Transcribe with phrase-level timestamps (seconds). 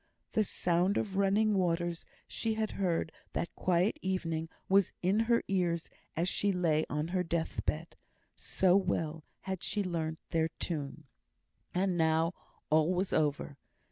[0.31, 6.27] The sound of running waters she heard that quiet evening, was in her ears as
[6.27, 7.95] she lay on her death bed;
[8.35, 11.03] so well had she learnt their tune.
[11.71, 12.33] And now
[12.71, 13.59] all was over.